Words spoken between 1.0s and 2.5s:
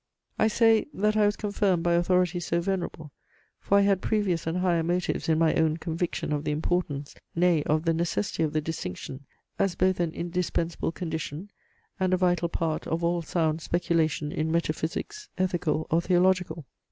I was confirmed by authority